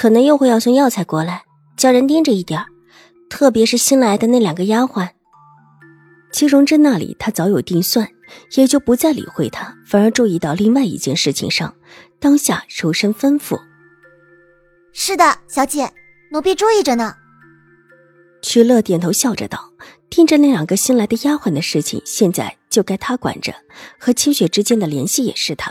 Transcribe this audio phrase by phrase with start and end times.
[0.00, 1.42] 可能又会要送药材过来，
[1.76, 2.64] 叫人盯着一点
[3.28, 5.10] 特别是新来的那两个丫鬟。
[6.32, 8.08] 齐荣珍那里他早有定算，
[8.56, 11.74] 也就不再理会他，反而注意到另外一件事情上，
[12.18, 13.60] 当下柔声吩咐
[14.94, 15.92] ：“是的，小姐，
[16.32, 17.14] 奴婢注意着呢。”
[18.40, 19.70] 曲乐点头笑着道
[20.08, 23.54] ：“盯着那两个新来的丫鬟的事情，现在就该他管着，
[23.98, 25.70] 和清雪之间的联系也是他。”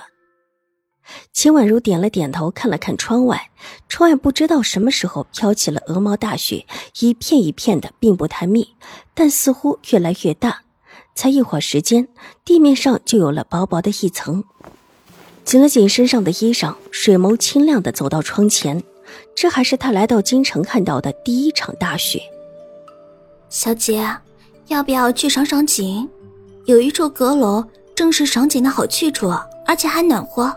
[1.32, 3.50] 秦婉如点了点头，看了看窗外，
[3.88, 6.66] 窗外不知道什么时候飘起了鹅毛大雪，
[7.00, 8.76] 一片一片的，并不太密，
[9.14, 10.62] 但似乎越来越大。
[11.16, 12.08] 才一会儿时间，
[12.46, 14.44] 地面上就有了薄薄的一层。
[15.44, 18.84] 紧了紧身上的衣裳，水眸清亮的走到窗前。
[19.36, 22.22] 这还是他来到京城看到的第一场大雪。
[23.50, 24.06] 小姐，
[24.68, 26.08] 要不要去赏赏景？
[26.66, 29.28] 有一处阁楼，正是赏景的好去处，
[29.66, 30.56] 而且还暖和。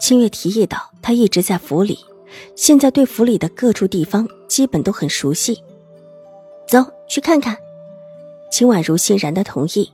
[0.00, 1.98] 清月提议道：“他一直在府里，
[2.54, 5.62] 现在对府里的各处地方基本都很熟悉。
[6.66, 7.56] 走去看看。”
[8.50, 9.92] 秦婉如欣然的同意。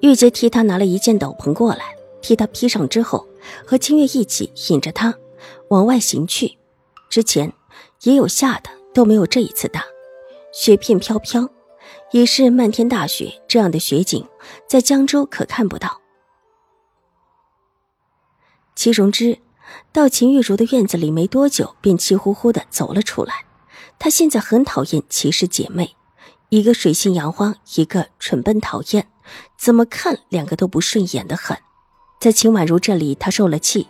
[0.00, 3.26] 玉洁替他拿了一件斗篷过来，替他披上之后，
[3.64, 5.14] 和清月一起引着他
[5.68, 6.58] 往外行去。
[7.08, 7.52] 之前
[8.02, 9.84] 也有下的，都没有这一次大。
[10.52, 11.48] 雪片飘飘，
[12.10, 14.26] 已是漫天大雪，这样的雪景
[14.68, 16.01] 在江州可看不到。
[18.74, 19.38] 齐荣之
[19.92, 23.44] 到秦玉茹的院子里没多久，便气呼呼的走了出来。
[23.98, 25.94] 他现在很讨厌齐氏姐妹，
[26.48, 29.06] 一个水性杨花，一个蠢笨讨厌，
[29.56, 31.56] 怎么看两个都不顺眼的很。
[32.20, 33.86] 在秦婉如这里，他受了气；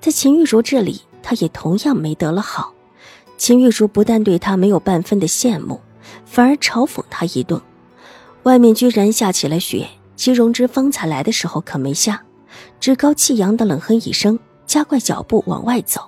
[0.00, 2.74] 在秦玉茹这里，他也同样没得了好。
[3.36, 5.80] 秦玉茹不但对他没有半分的羡慕，
[6.24, 7.60] 反而嘲讽他一顿。
[8.42, 12.24] 外面居然下起了雪，齐荣之方才来的时候可没下。
[12.80, 16.00] 趾高气扬的冷哼一声，加快脚步往外走。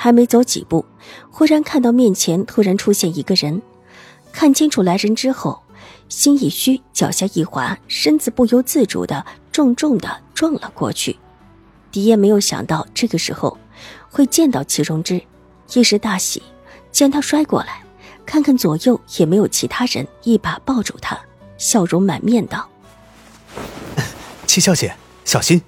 [0.00, 0.84] 还没走几步，
[1.30, 3.60] 忽然看到面前突然出现一个人。
[4.30, 5.60] 看清楚来人之后，
[6.08, 11.18] 心一虚，脚下一滑，身子不由自主的重重的撞了过去。
[11.90, 13.58] 狄燕没有想到这个时候
[14.08, 15.20] 会见到齐荣之，
[15.72, 16.42] 一时大喜，
[16.92, 17.82] 见他摔过来，
[18.24, 21.18] 看看左右也没有其他人，一把抱住他，
[21.56, 22.68] 笑容满面道
[24.46, 24.94] ：“齐小姐。”
[25.28, 25.60] 小心！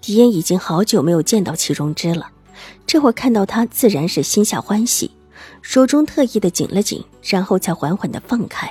[0.00, 2.28] 狄言已经好久没有见到祁荣之了，
[2.84, 5.08] 这会看到他自然是心下欢喜，
[5.62, 8.68] 手中特意的紧了紧，然后才缓缓的放开。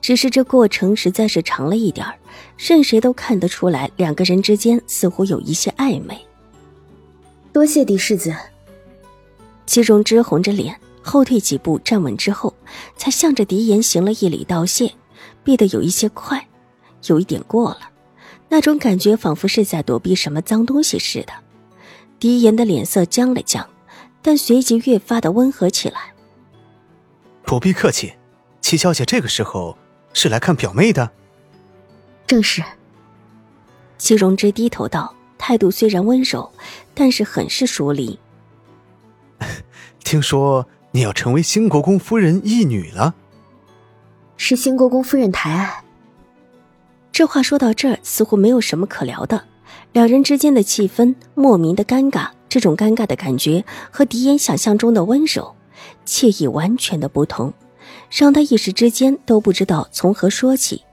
[0.00, 2.18] 只是这过程实在是长了一点儿，
[2.56, 6.18] 任谁都看得出来，两个人之间似乎有一些暧昧。
[7.52, 8.34] 多谢狄世子。
[9.64, 12.52] 祁荣之红着脸后退几步，站稳之后，
[12.96, 14.92] 才向着狄言行了一礼道谢，
[15.44, 16.48] 避得有一些快，
[17.06, 17.78] 有一点过了。
[18.48, 21.32] 那种感觉仿佛是在躲避什么脏东西似的。
[22.18, 23.68] 狄言的脸色僵了僵，
[24.22, 26.12] 但随即越发的温和起来。
[27.44, 28.14] 不必客气，
[28.60, 29.76] 齐小姐这个时候
[30.12, 31.10] 是来看表妹的。
[32.26, 32.62] 正是。
[33.98, 36.50] 齐荣之低头道，态度虽然温柔，
[36.94, 38.18] 但是很是疏离。
[40.04, 43.14] 听说你要成为兴国公夫人义女了？
[44.36, 45.84] 是兴国公夫人抬爱。
[47.18, 49.42] 这话说到这儿，似乎没有什么可聊的，
[49.90, 52.28] 两人之间的气氛莫名的尴尬。
[52.48, 55.56] 这种尴尬的感觉和狄言想象中的温柔、
[56.06, 57.52] 惬意完全的不同，
[58.08, 60.84] 让他一时之间都不知道从何说起。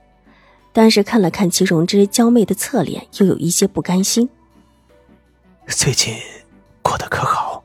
[0.72, 4.28] 但是看了看齐荣之娇媚的侧脸，又有一些不甘心。
[5.68, 6.12] 最近
[6.82, 7.62] 过得可好？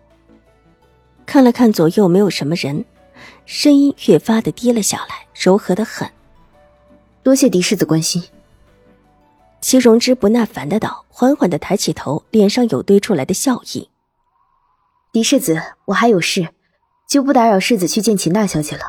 [1.25, 2.86] 看了看左右，没有什么人，
[3.48, 6.07] 声音越发的低了下来，柔和的很。
[7.24, 8.24] 多谢狄世子关心。
[9.62, 13.90] 齐荣之不耐烦的道，缓缓的抬起头，脸上有堆出来的笑意。
[15.13, 16.50] 狄世子，我还有事，
[17.08, 18.81] 就不打扰世子去见秦大小姐了。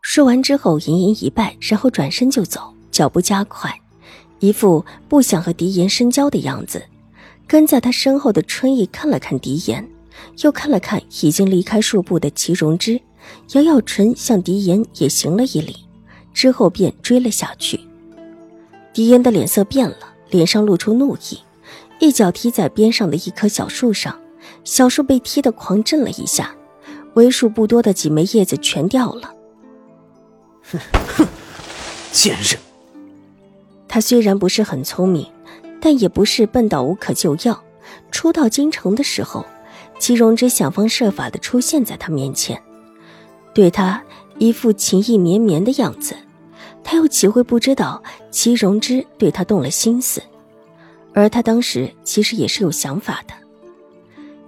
[0.00, 3.78] 说完之后，盈盈一拜，然后转身就走，脚步加快，
[4.38, 6.82] 一副不想和狄言深交的样子。
[7.46, 9.86] 跟在他身后的春意看了看狄言，
[10.42, 13.00] 又看了看已经离开数步的齐荣之，
[13.52, 15.76] 咬咬唇，向狄言也行了一礼，
[16.32, 17.78] 之后便追了下去。
[18.96, 21.38] 狄烟的脸色变了，脸上露出怒意，
[21.98, 24.18] 一脚踢在边上的一棵小树上，
[24.64, 26.56] 小树被踢得狂震了一下，
[27.12, 29.34] 为数不多的几枚叶子全掉了。
[30.62, 30.80] 哼
[31.14, 31.28] 哼，
[32.10, 32.58] 贱人！
[33.86, 35.26] 他虽然不是很聪明，
[35.78, 37.62] 但也不是笨到无可救药。
[38.10, 39.44] 初到京城的时候，
[39.98, 42.62] 齐荣之想方设法的出现在他面前，
[43.52, 44.02] 对他
[44.38, 46.16] 一副情意绵绵的样子，
[46.88, 48.00] 他又岂会不知道
[48.30, 50.22] 齐荣之对他动了心思？
[51.12, 53.34] 而他当时其实也是有想法的，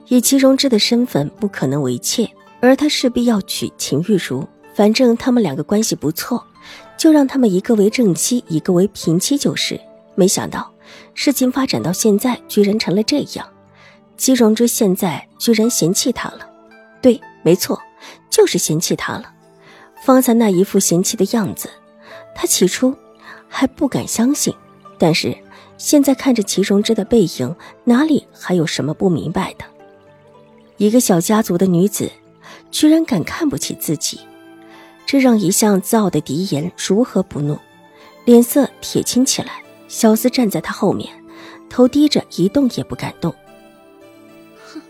[0.06, 2.30] 以齐荣之的身份不可能为妾，
[2.60, 6.42] 而他势必要娶秦玉茹，反正他们两个关系不错。
[6.96, 9.80] 就让他们一个为正妻，一个为平妻就是。
[10.14, 10.68] 没想到
[11.14, 13.48] 事情发展到现在，居然成了这样。
[14.16, 16.40] 齐荣之现在居然嫌弃他了，
[17.00, 17.80] 对，没错，
[18.28, 19.32] 就是嫌弃他了。
[20.04, 21.70] 方才那一副嫌弃的样子，
[22.40, 22.94] 他起初
[23.48, 24.54] 还不敢相信，
[24.96, 25.36] 但是
[25.76, 29.64] 现在看着齐荣之的背影，哪里还有什么不明白的？
[30.76, 32.08] 一个小家族的女子，
[32.70, 34.20] 居然敢看不起自己。
[35.04, 37.58] 这让一向自傲的狄言如何不怒，
[38.24, 39.60] 脸色铁青起来。
[39.88, 41.12] 小厮站在他后面，
[41.68, 43.34] 头低着，一动也不敢动。
[44.72, 44.80] 哼，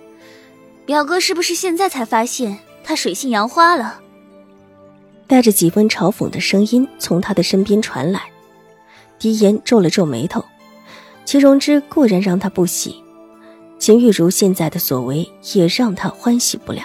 [0.84, 4.02] 表哥是不是现在才发现他水性杨花了？
[5.28, 8.22] 带着几分嘲讽的声音从他的身边传来。
[9.18, 10.44] 狄言皱了皱眉头，
[11.24, 13.02] 齐荣之固然让他不喜，
[13.78, 16.82] 秦玉茹现在的所为也让他欢喜不了，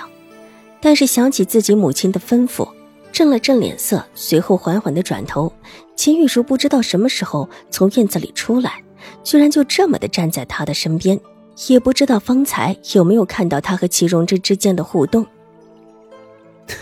[0.81, 2.67] 但是想起自己母亲的吩咐。
[3.11, 5.53] 正了正脸色，随后缓缓的转头。
[5.95, 8.81] 秦玉茹不知道什么时候从院子里出来，
[9.23, 11.19] 居然就这么的站在他的身边，
[11.67, 15.23] 也不知道方才有没有看到他和齐荣之之间的互动。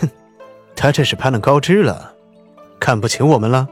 [0.00, 0.08] 哼，
[0.82, 2.12] 他这是攀了高枝了，
[2.80, 3.68] 看不起我们了。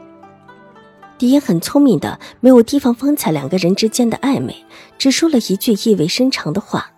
[1.17, 4.55] 狄言很聪明的，没有提防方才两个人之间的暧昧，
[4.97, 6.93] 只说了一句意味深长的话：“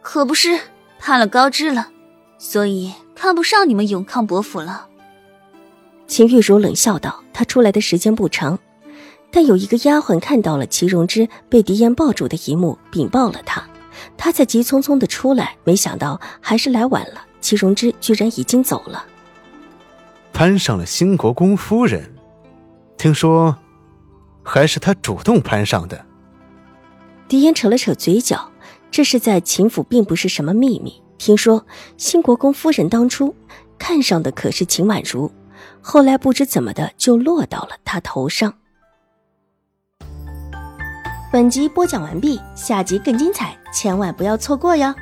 [0.00, 0.58] 可不是
[0.98, 1.88] 攀了高枝了，
[2.38, 4.86] 所以。”看不上你们永康伯府了，
[6.06, 8.58] 秦玉茹冷笑道：“她出来的时间不长，
[9.30, 13.62] 但有一个丫鬟看到了齐荣之被狄言抱住的一幕，禀报了他。
[14.16, 17.25] 他才急匆匆的出来，没想到还是来晚了。
[17.46, 19.06] 齐荣之居然已经走了，
[20.32, 22.12] 攀上了兴国公夫人，
[22.98, 23.56] 听说
[24.42, 26.04] 还是他主动攀上的。”
[27.28, 28.50] 狄言扯了扯嘴角，
[28.90, 31.00] 这是在秦府，并不是什么秘密。
[31.18, 31.64] 听说
[31.96, 33.32] 新国公夫人当初
[33.78, 35.30] 看上的可是秦婉如，
[35.80, 38.52] 后来不知怎么的就落到了他头上。
[41.30, 44.92] 本集播讲完毕，下集更精彩，千万不要错过哟。